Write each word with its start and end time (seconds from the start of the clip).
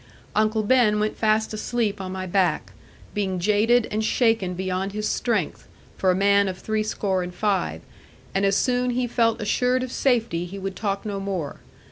Uncle 0.33 0.63
Ben 0.63 0.99
went 0.99 1.15
fast 1.15 1.53
asleep 1.53 2.01
on 2.01 2.11
my 2.11 2.25
back, 2.25 2.71
being 3.13 3.37
jaded 3.37 3.87
and 3.91 4.03
shaken 4.03 4.55
beyond 4.55 4.93
his 4.93 5.07
strength, 5.07 5.67
for 5.95 6.09
a 6.09 6.15
man 6.15 6.47
of 6.47 6.57
three 6.57 6.81
score 6.81 7.21
and 7.21 7.35
five; 7.35 7.81
and 8.33 8.43
as 8.43 8.57
soon 8.57 8.89
he 8.89 9.05
felt 9.05 9.39
assured 9.39 9.83
of 9.83 9.91
safety 9.91 10.45
he 10.45 10.57
would 10.57 10.75
talk 10.75 11.05
no 11.05 11.19
more. 11.19 11.59